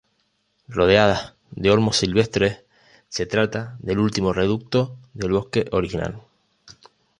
Rodeadas 0.67 1.35
de 1.51 1.69
olmos 1.69 1.95
silvestres, 1.97 2.63
se 3.07 3.27
trata 3.27 3.75
del 3.77 3.99
último 3.99 4.33
reducto 4.33 4.97
del 5.13 5.31
bosque 5.33 5.67
original. 5.73 6.23